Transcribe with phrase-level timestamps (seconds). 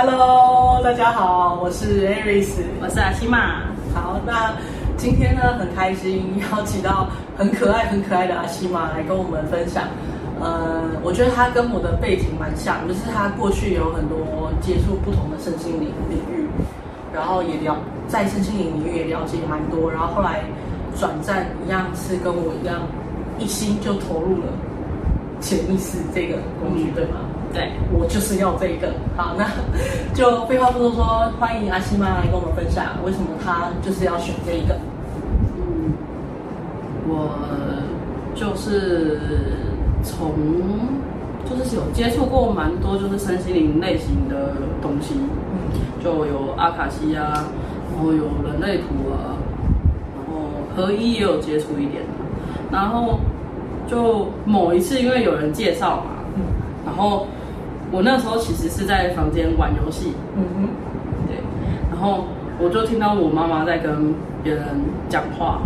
[0.00, 2.50] Hello，大家好，我是 Aris，
[2.80, 3.64] 我是阿西玛。
[3.92, 4.54] 好，那
[4.96, 9.88] 今天呢，很开心邀请到很可爱、很可爱的阿西玛来跟我们分享。
[10.40, 16.46] 呃，我觉得他跟我的背景蛮像，就是他过去有很多接触不同的身心灵领域，
[17.12, 17.76] 然后也了
[18.06, 20.44] 在身心灵领域也了解蛮多，然后后来
[20.96, 22.82] 转战一样是跟我一样，
[23.36, 24.46] 一心就投入了
[25.40, 27.18] 潜意识这个工具，嗯、对吗？
[27.52, 28.92] 对，我就是要这个。
[29.16, 29.46] 好，那
[30.14, 34.74] 就废话不多说，欢迎阿西妈来跟我们分享为什么她就是要选这一个。
[35.56, 35.92] 嗯，
[37.06, 37.30] 我
[38.34, 39.20] 就是。
[40.04, 40.30] 从
[41.44, 45.14] 就是有接触过蛮多就是身心灵类型的东西，
[46.02, 47.44] 就有阿卡西啊，
[47.92, 49.34] 然后有人类图啊，
[50.14, 50.40] 然后
[50.74, 52.04] 合一也有接触一点，
[52.70, 53.18] 然后
[53.88, 56.12] 就某一次因为有人介绍嘛，
[56.86, 57.26] 然后
[57.90, 60.68] 我那时候其实是在房间玩游戏，嗯哼，
[61.26, 61.36] 对，
[61.90, 62.24] 然后
[62.58, 64.64] 我就听到我妈妈在跟别人
[65.08, 65.60] 讲话，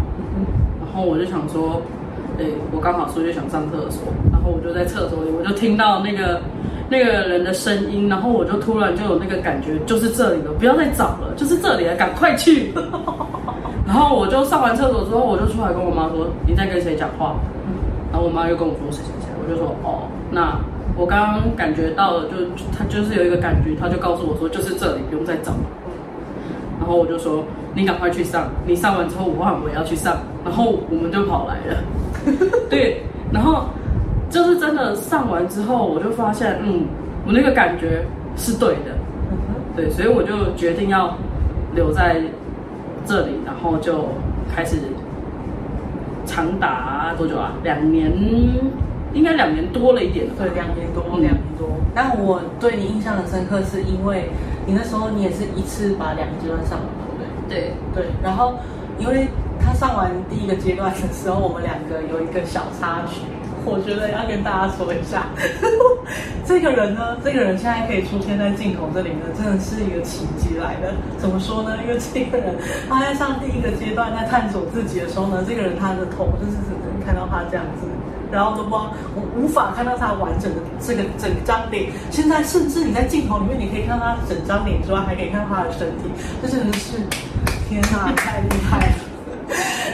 [0.81, 1.81] 然后我就想说。
[2.39, 6.41] 对，我刚好出去想上厕所，然后我就在厕所里，我就听到那个
[6.89, 12.73] 那个人的声音，然后我就突然就有那个感觉，就是这里了，不要再找了，就是这里了，赶快去。
[13.87, 17.37] 然后我就上完厕所之后，我就出来跟我妈说：“你在跟谁讲话？”
[18.11, 20.57] 然后我妈又跟我说：“谁谁谁。”我就说：“哦，那
[20.97, 22.37] 我刚刚感觉到了，就
[22.77, 25.65] 他就是有一个感觉，他就告诉我说，就是这里，不用再找了。”
[26.79, 31.79] 然后我就说：“你赶快去上，你上完之后，我我也要去上。”然后我们就跑来了。
[32.69, 33.01] 对，
[33.33, 33.65] 然后
[34.29, 36.85] 就是真的上完之后，我就发现，嗯，
[37.27, 38.05] 我那个感觉
[38.37, 38.97] 是对的，
[39.77, 41.17] 对，所以我就决定要
[41.75, 42.21] 留在
[43.07, 44.05] 这里，然后就
[44.55, 44.77] 开始
[46.27, 47.53] 长达多久啊？
[47.63, 48.13] 两年，
[49.15, 50.27] 应该两年多了一点。
[50.39, 51.69] 对，两年多，两年多。
[51.95, 54.31] 但我对你印象很深刻，是因为
[54.67, 57.75] 你那时候你也是一次把两个阶段上完，对不对？
[57.95, 58.55] 对对，然后
[58.99, 59.29] 因为。
[59.65, 63.23] 他上完第一个阶段的时候，我们两个有一个小插曲，
[63.65, 65.31] 我觉得要跟大家说一下。
[66.45, 70.91] 这个人呢，这个人现在可以出现在镜头这里呢，真的是一个奇迹来的。
[71.17, 71.79] 怎么说呢？
[71.79, 72.59] 因为这个人
[72.91, 77.87] 他在上第一个阶段，在探索自己的时候呢，这个人他的头就是只能看到他这样子，
[78.33, 78.75] 然后都不
[79.15, 81.93] 无无法看到他完整的这个整张脸。
[82.11, 86.11] 现在甚至你在镜头里面，你可以看到他整张脸之外，还可以看到他的身体，
[86.41, 86.97] 这真的是
[87.69, 88.95] 天哪，太厉害了！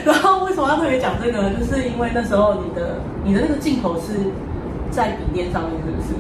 [0.05, 1.53] 然后为什么要特别讲这个呢？
[1.59, 4.15] 就是因为那时候你的你的那个镜头是
[4.91, 6.15] 在笔电上面，是不是？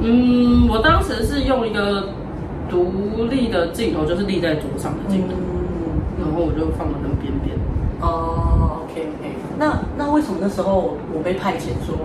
[0.00, 2.08] 嗯，我当时是用一个
[2.70, 7.56] 独立的镜头，就是立在桌上的镜头，嗯、然后我就放了那边边。
[8.00, 9.47] 哦，OK OK。
[9.58, 11.96] 那那为什么那时候我被派遣说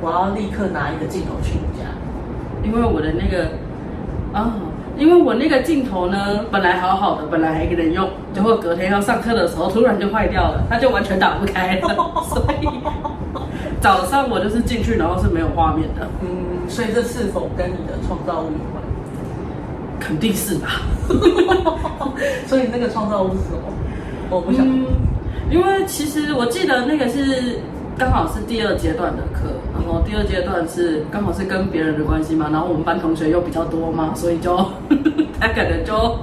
[0.00, 1.84] 我要立刻拿一个镜头去你家？
[2.64, 3.48] 因为我的那个
[4.32, 4.54] 啊。
[4.94, 11.88] 因为我那个镜头呢，本来好好的，本来还给人用，结果隔天要上课的时候，突然就坏掉了，它就完全打不开了。
[12.28, 12.68] 所以
[13.80, 16.06] 早上我就是进去，然后是没有画面的。
[16.20, 18.84] 嗯，所以这是否跟你的创造物有关？
[19.98, 20.82] 肯定是吧。
[22.46, 23.62] 所以那个创造物是什么？
[24.28, 24.84] 我不想、嗯。
[25.50, 27.58] 因为其实我记得那个是。
[27.98, 34.56] 刚好是第二阶段的课，然后第二阶段是刚好是跟别人的关系嘛，然后我们班同学又比较多嘛，所以就
[35.38, 36.16] 他可能就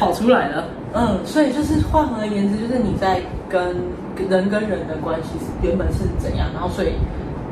[0.00, 0.64] 跑出来了。
[0.92, 3.64] 嗯，所以就是换而言之，就是你在跟
[4.28, 5.28] 人跟人的关系
[5.62, 6.94] 原本是怎样，然后所以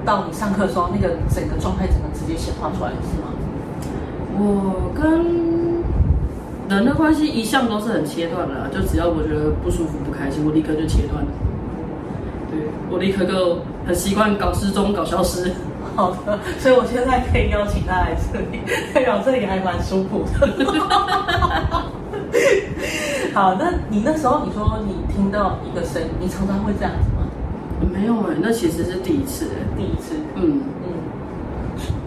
[0.05, 3.31] 到你上课的时候，那个整个状态整个直接显化出来，是吗？
[4.35, 5.78] 我跟
[6.69, 11.25] 人的关系一向都是很切断的，就只要我觉得不舒服、不开心，我立刻就切断。
[12.51, 15.51] 对，我立刻就很习惯搞失踪、搞消失。
[15.97, 18.61] 好的，所以我现在可以邀请他来这里，
[18.93, 20.47] 代表这里还蛮舒服的。
[23.35, 27.23] 好，那你那时候你说你听到一个声音，你常常会这样子吗？
[27.93, 29.47] 没有哎，那其实是第一次，
[29.77, 30.15] 第一次。
[30.35, 30.93] 嗯嗯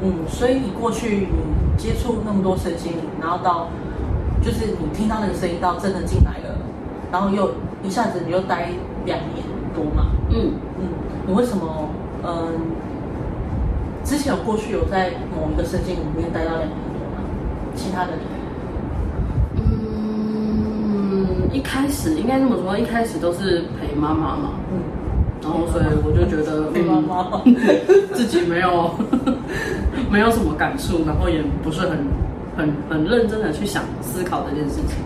[0.03, 1.38] 嗯，所以你过去你
[1.78, 3.67] 接触那么多声音，然后到
[4.41, 6.58] 就是你听到那个声音到真的进来了，
[7.11, 7.52] 然后又
[7.84, 8.70] 一下子你又待
[9.05, 9.46] 两年
[9.76, 10.08] 多嘛？
[10.29, 10.88] 嗯嗯，
[11.28, 11.90] 你为什么
[12.23, 12.32] 嗯？
[14.03, 17.22] 之前有过去有在某一个圣经里面待到两年多吗？
[17.76, 18.09] 其他的？
[19.58, 24.53] 嗯，一开始应该这么说，一开始都是陪妈妈嘛。
[24.73, 24.79] 嗯，
[25.43, 27.43] 然后所以我就觉得 陪妈妈，
[28.14, 28.90] 自己没有
[30.09, 31.99] 没有什么感触，然后也不是很
[32.61, 34.97] 很很认真的去想思考这件事情。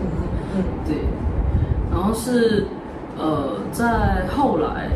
[0.54, 0.96] 嗯，对，
[1.90, 2.66] 然后是
[3.18, 4.88] 呃，在后来。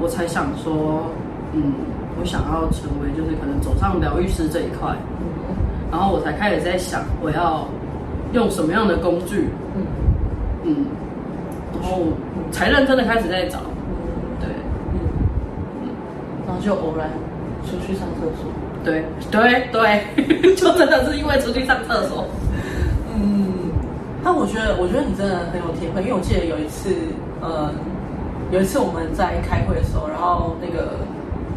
[0.00, 1.06] 我才想说，
[1.52, 1.72] 嗯，
[2.18, 4.92] 我想要成为就是可能走上疗愈师这一块，
[5.90, 7.64] 然后我才开始在想，我要
[8.32, 9.86] 用什么样的工具，嗯。
[10.64, 10.86] 嗯，
[11.72, 12.02] 然后
[12.50, 13.60] 才认真的开始在找，
[14.40, 14.48] 对，
[16.44, 17.08] 然后就偶然
[17.64, 18.50] 出去上厕所，
[18.84, 22.26] 对对对， 就真的是因为出去上厕所，
[23.14, 23.72] 嗯，
[24.22, 26.94] 但我觉得我觉得你真的很有体会，因为我记得有一次，
[27.40, 27.72] 呃，
[28.52, 31.00] 有一次我们在开会的时候，然后那个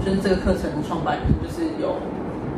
[0.04, 1.98] 就是这个课程的创办人就是有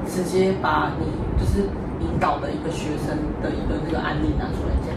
[0.07, 1.05] 直接把你
[1.37, 1.67] 就是。
[1.99, 3.11] 引导的一个学生
[3.43, 4.95] 的一个那个案例拿出来讲，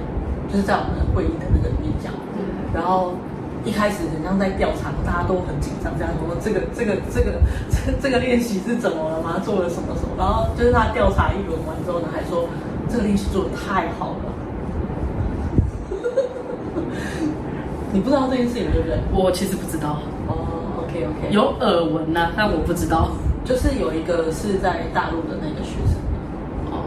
[0.48, 2.12] 就是在我们的会议的那个里面讲。
[2.38, 2.70] 嗯。
[2.72, 3.14] 然后
[3.64, 7.32] 一开始很像在调查，大家都很紧张，这样说这个这个这个
[7.70, 9.38] 这这个练习是怎么了吗？
[9.44, 10.14] 做了什么什么？
[10.18, 12.48] 然后就是他调查一轮完之后呢，还说
[12.88, 14.32] 这个练习做的太好了。
[17.92, 18.98] 你不知道这件事情对不对？
[19.12, 19.98] 我其实不知道。
[20.26, 21.28] 哦，OK OK。
[21.30, 23.10] 有耳闻呐，但我不知道。
[23.44, 25.98] 就是有一个是在大陆的那个学生
[26.70, 26.86] 哦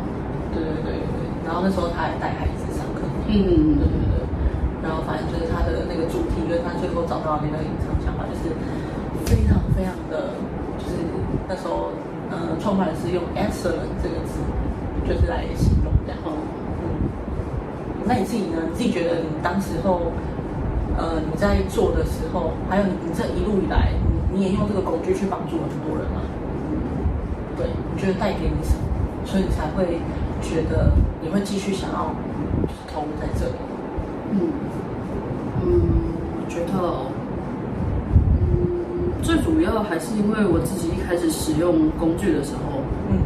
[0.53, 1.03] 对对对。
[1.45, 4.14] 然后那时候他还带孩子上课，嗯，对对对，
[4.85, 8.53] 然后反正就是他的那个主题就是他最后找到的那个隐藏想法，就是
[9.25, 10.37] 非常非常的，
[10.77, 11.01] 就是
[11.49, 11.89] 那时候，
[12.29, 14.37] 呃，创办人是用 excellent 这个字，
[15.09, 16.21] 就是来形容这样。
[16.21, 17.09] 嗯，
[18.05, 18.61] 那你自己呢？
[18.69, 20.13] 你自己觉得你当时候，
[20.95, 23.89] 呃，你在做的时候，还有你你这一路以来，
[24.31, 26.21] 你你也用这个工具去帮助了很多人吗？
[27.57, 28.85] 对，你觉得带给你什么？
[29.25, 29.97] 所以你才会。
[30.41, 30.91] 觉得
[31.23, 32.13] 你会继续想要
[32.93, 33.53] 投入在这里？
[34.31, 34.39] 嗯
[35.63, 35.81] 嗯，
[36.37, 36.73] 我觉得，
[38.41, 43.17] 嗯，最主要还是因为我自己一开始使用工具的时候，嗯，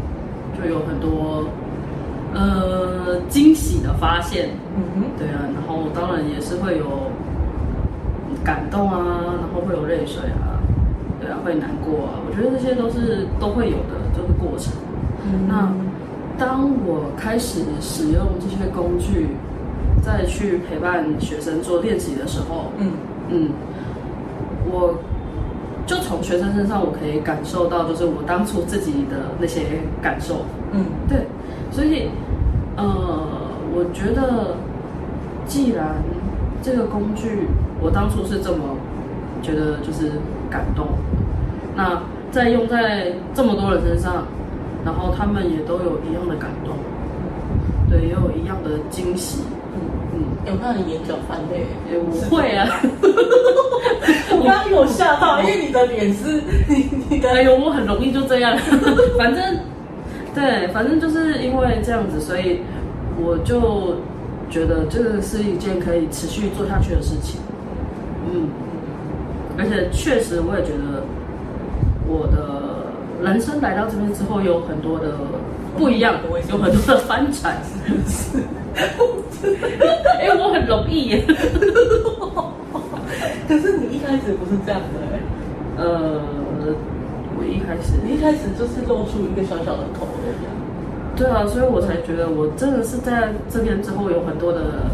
[0.58, 1.46] 就有很多
[2.34, 6.86] 呃惊喜的发现，嗯哼，对啊，然后当然也是会有
[8.44, 10.60] 感动啊，然后会有泪水啊，
[11.20, 14.74] 对啊，会难过啊，我觉得这些都是都会有的，就是过程，
[15.26, 15.72] 嗯，那。
[16.38, 19.28] 当我开始使用这些工具，
[20.02, 22.92] 再去陪伴学生做练习的时候，嗯
[23.30, 23.50] 嗯，
[24.66, 24.96] 我
[25.86, 29.62] 就从学生身上我可以感受到，就是我当初自己的那些
[30.02, 31.26] 感受，嗯，对，
[31.72, 32.10] 所以
[32.76, 32.86] 呃，
[33.74, 34.56] 我觉得
[35.46, 35.96] 既然
[36.62, 37.48] 这个工具
[37.82, 38.76] 我当初是这么
[39.42, 40.12] 觉得就是
[40.50, 40.88] 感动，
[41.76, 42.02] 那
[42.32, 44.26] 再用在这么多人身上。
[44.86, 46.74] 然后他们也都有一样的感动，
[47.90, 49.44] 对，也有一样的惊喜。
[50.46, 51.66] 有看你眼角翻泪？
[51.92, 52.68] 我会啊，
[54.32, 58.58] 我刚刚有吓到，因为你的脸是你你的，哎呦，我很容易就这样。
[59.18, 59.60] 反正
[60.34, 62.62] 对，反正就是因为这样子，所以
[63.22, 63.96] 我就
[64.50, 67.40] 觉得这个是一件可以持续做下去的事情。
[68.32, 68.50] 嗯，
[69.58, 71.04] 而且确实我也觉得
[72.08, 72.68] 我的。
[73.22, 75.08] 人生来到这边之后，有很多的
[75.78, 76.16] 不一样，
[76.50, 77.54] 有很多的翻转，
[80.20, 81.24] 哎，我很容易耶。
[83.48, 85.20] 可是你一开始不是这样的哎。
[85.78, 86.22] 呃，
[87.38, 90.36] 我一开始，你一开始就是露出一个小小的头而已。
[91.16, 94.90] 对啊，所以我才觉得我真的是在这边之后有很多的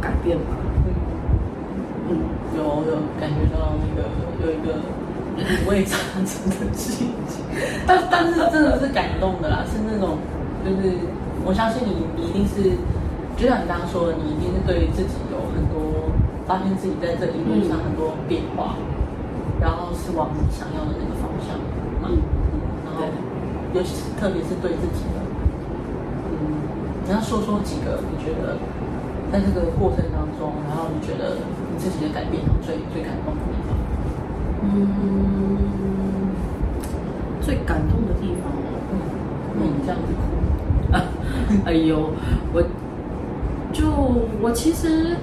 [0.00, 0.56] 改变吧。
[2.08, 2.16] 嗯，
[2.56, 4.08] 有有感觉到那个
[4.44, 4.80] 有一个。
[5.38, 5.96] 五味杂
[6.26, 7.46] 陈的心情，
[7.86, 10.18] 但但是真的是感动的啦，是那种，
[10.64, 10.98] 就是
[11.44, 12.72] 我相信你，你一定是，
[13.38, 16.10] 就像你刚刚说的，你一定是对自己有很多
[16.44, 18.82] 发现自己在这一路上很多变化，嗯、
[19.62, 21.54] 然后是往你想要的那个方向，
[22.02, 22.18] 嗯，
[22.82, 23.06] 然后
[23.72, 25.22] 尤其是特别是对自己的，
[26.34, 26.66] 嗯，
[27.06, 28.58] 你要说说几个你觉得
[29.30, 33.78] 在这个过程当中，然后你觉得你自己的改变最最感动的地方。
[34.66, 34.74] 嗯，
[37.40, 38.50] 最感动的地方，
[38.90, 38.98] 嗯，
[39.54, 41.06] 那你这样子哭啊？
[41.64, 42.10] 哎呦，
[42.52, 42.60] 我
[43.72, 43.84] 就
[44.40, 45.16] 我其实，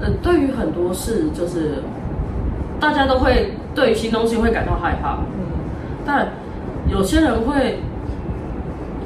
[0.00, 1.82] 呃，对于很多事，就是
[2.80, 5.46] 大家都会对于新东西会感到害怕，嗯，
[6.06, 6.28] 但
[6.88, 7.78] 有些人会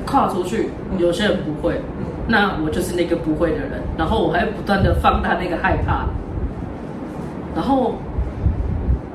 [0.07, 1.81] 跨出去，有些人不会，
[2.29, 6.07] 那我就是那个不会的人，然后我还不断的放大那个害怕，
[7.55, 7.95] 然后。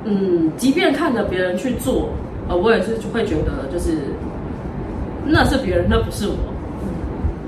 [0.03, 2.09] 嗯，即便看着别人去做，
[2.49, 3.97] 呃，我也是会觉得，就是
[5.27, 6.33] 那是别人，那不是我。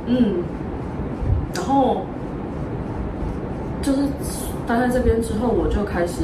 [0.06, 0.44] 嗯，
[1.55, 2.05] 然后
[3.81, 4.00] 就是
[4.67, 6.24] 待在这边之后，我就开始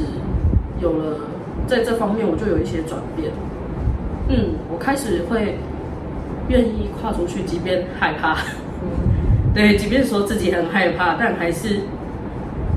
[0.80, 1.16] 有了
[1.66, 3.30] 在这方面，我就有一些转变。
[4.28, 5.58] 嗯，我开始会
[6.48, 8.34] 愿意跨出去，即便害怕。
[8.82, 11.80] 嗯，对，即便说自己很害怕，但还是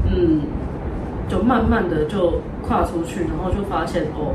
[0.09, 0.41] 嗯，
[1.29, 2.33] 就慢慢的就。
[2.65, 4.33] 跨出去，然后就发现哦，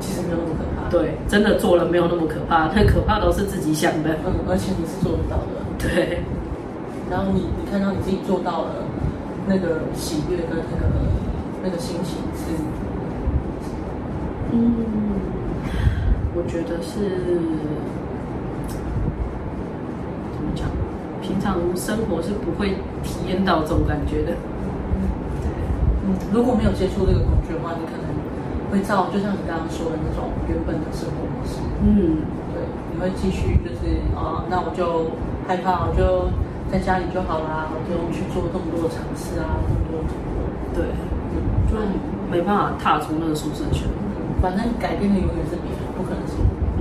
[0.00, 0.88] 其实没有那么可怕。
[0.88, 4.08] 对，真的做了没有那么可怕，那可怕都是自己想的。
[4.24, 5.60] 嗯，而且你是做得到的。
[5.78, 6.18] 对，
[7.10, 8.70] 然后你你看到你自己做到了
[9.46, 10.86] 那个喜悦跟那个
[11.62, 12.52] 那个心情是，
[14.52, 14.74] 嗯，
[16.34, 17.20] 我觉得是
[20.32, 20.68] 怎么讲？
[21.22, 24.32] 平常生活是不会体验到这种感觉的。
[26.06, 28.06] 嗯，如果没有接触这个工具的话，你可能
[28.70, 31.58] 会照，就像你刚刚说的那种原本的生活模式。
[31.82, 32.22] 嗯，
[32.54, 32.62] 对，
[32.94, 35.10] 你会继续就是啊，那我就
[35.48, 36.30] 害怕，我就
[36.70, 40.02] 在家里就好啦，我不用去做这么多的尝试啊，这么多。
[40.74, 40.84] 对，
[41.32, 41.34] 嗯，
[41.70, 41.72] 就
[42.30, 43.88] 没办法踏出那个舒适圈。
[44.42, 46.44] 反正改变的永远是别人，不可能是我。
[46.78, 46.80] 嗯，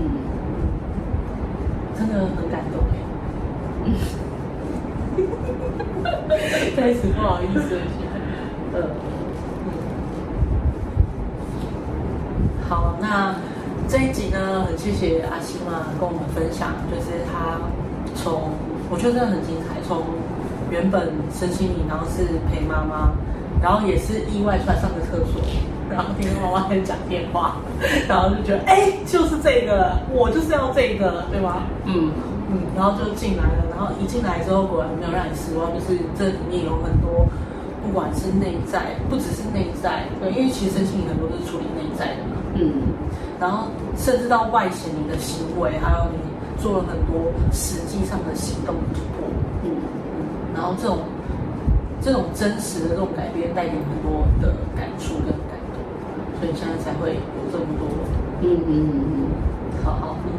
[1.97, 2.95] 真的很感动哎。
[3.85, 3.93] 嗯，
[6.75, 7.81] 开始不好意思了，
[8.73, 8.77] 呃。
[12.67, 13.35] 好，那
[13.87, 17.61] 这一集呢，很谢谢阿西玛跟我们分享，就是他
[18.15, 18.51] 从
[18.89, 20.03] 我觉得真的很精彩，从
[20.71, 23.11] 原本身心灵，然后是陪妈妈，
[23.61, 25.41] 然后也是意外出来上个厕所，
[25.89, 27.57] 然后听妈妈在讲电话，
[28.07, 31.63] 然后就觉得哎，就是这个，我就是要这个，对吗？
[31.85, 32.11] 嗯
[32.51, 37.25] 嗯，然后就进来了，然后一进来之后，果然没有让你失望，就是这里面有很多。
[37.85, 42.81] 不管是内在，不只是内在，对，因为其实身心灵很多都是处理内在的嘛，嗯，
[43.39, 46.17] 然后甚至到外显你的行为，还有你
[46.61, 49.27] 做了很多实际上的行动突破，
[49.63, 49.71] 嗯，
[50.53, 50.99] 然后这种
[52.01, 55.79] 这种真实的这种改变，带给很多的感触跟感动，
[56.39, 57.87] 所以现在才会有这么多，
[58.41, 60.35] 嗯嗯嗯嗯，好嗯。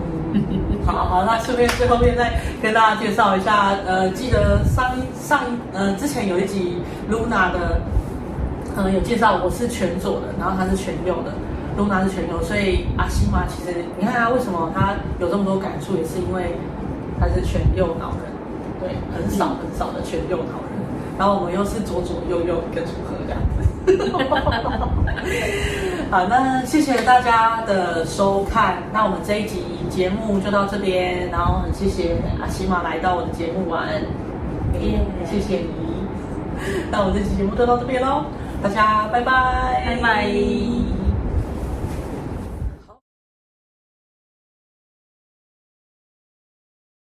[0.85, 5.41] 好好，那顺便最后面再跟大家介绍一下，呃，记得上一上
[5.73, 6.77] 呃之前有一集
[7.11, 7.81] Luna 的，
[8.77, 11.33] 呃有介绍我是全左的，然后他是全右的
[11.77, 16.57] ，Luna 是全右，所以阿西玛其实你看他为什么他有这么多感触，也是因为
[17.21, 18.33] 他是全右脑人，
[18.81, 20.81] 对，很少很少的全右脑人，
[21.19, 23.47] 然后我们又是左左右右一个组合这样子。
[26.11, 33.87] 好，那谢谢大家的收看，那我们这一集节目就到这边，然后很谢谢阿西玛来到我的节目玩，
[34.81, 35.69] 耶，谢谢你，
[36.91, 38.25] 那我们这期节目就到这边喽，
[38.63, 40.86] 大家拜拜，拜拜。